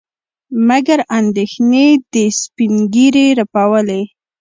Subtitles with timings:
[0.67, 4.01] مګر اندېښنې د سپينږيري رپولې.